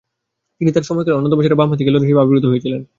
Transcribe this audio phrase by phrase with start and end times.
[0.61, 2.81] তিনি তার সময়কালে অন্যতম সেরা বামহাতি খেলোয়াড় হিসেবে আবির্ভূত হয়েছিলেন।